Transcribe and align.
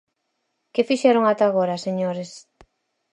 ¿Que 0.73 0.87
fixeron 0.89 1.23
ata 1.25 1.43
agora, 1.47 1.83
señores? 1.85 2.29